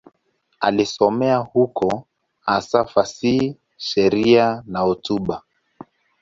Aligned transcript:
Alisomea 0.59 1.37
huko, 1.37 2.07
hasa 2.39 2.85
fasihi, 2.85 3.57
sheria 3.77 4.63
na 4.65 4.79
hotuba. 4.79 5.41